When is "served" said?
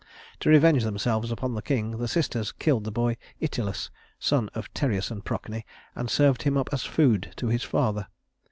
6.09-6.41